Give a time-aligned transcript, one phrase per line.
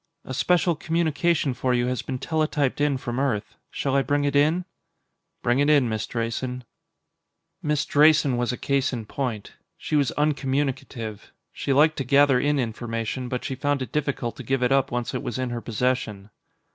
[0.25, 3.53] "A special communication for you has been teletyped in from Earth.
[3.69, 4.65] Shall I bring it in?"
[5.43, 6.63] "Bring it in, Miss Drayson."
[7.61, 9.53] Miss Drayson was a case in point.
[9.77, 11.31] She was uncommunicative.
[11.51, 14.89] She liked to gather in information, but she found it difficult to give it up
[14.91, 16.31] once it was in her possession.